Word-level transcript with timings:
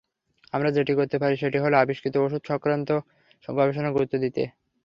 আমরা 0.53 0.69
যেটি 0.77 0.93
করতে 0.99 1.17
পারি 1.21 1.35
সেটি 1.37 1.57
হলো, 1.63 1.75
আবিষ্কৃত 1.77 2.15
ওষুধসংক্রান্ত 2.17 2.89
গবেষণায় 3.47 3.95
গুরুত্ব 3.95 4.15
দিতে। 4.25 4.43